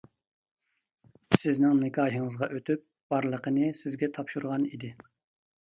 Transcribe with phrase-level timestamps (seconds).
[1.41, 2.83] سىزنىڭ نىكاھىڭىزغا ئۆتۈپ
[3.15, 4.91] بارلىقىنى سىزگە تاپشۇرغان ئىدى.